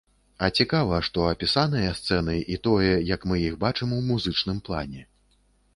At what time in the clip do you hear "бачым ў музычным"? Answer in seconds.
3.67-4.57